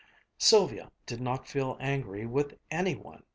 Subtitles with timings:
[0.39, 3.21] Sylvia did not feel angry with any one.